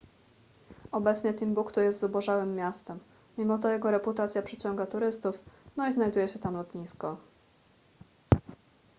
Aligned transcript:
obecnie 0.91 1.33
timbuktu 1.33 1.81
jest 1.81 1.99
zubożałym 1.99 2.55
miastem 2.55 2.99
mimo 3.37 3.57
to 3.57 3.69
jego 3.69 3.91
reputacja 3.91 4.41
przyciąga 4.41 4.85
turystów 4.85 5.39
no 5.77 5.87
i 5.87 5.93
znajduje 5.93 6.27
się 6.27 6.39
tam 6.39 6.53
lotnisko 6.53 7.17